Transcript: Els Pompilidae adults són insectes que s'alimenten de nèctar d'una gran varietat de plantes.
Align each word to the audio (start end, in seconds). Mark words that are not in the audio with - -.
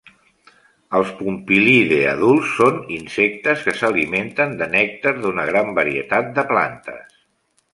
Els 0.99 1.09
Pompilidae 1.17 2.07
adults 2.13 2.55
són 2.61 2.79
insectes 2.97 3.67
que 3.67 3.75
s'alimenten 3.83 4.57
de 4.63 4.69
nèctar 4.73 5.15
d'una 5.21 5.47
gran 5.53 5.71
varietat 5.81 6.33
de 6.41 6.47
plantes. 6.55 7.23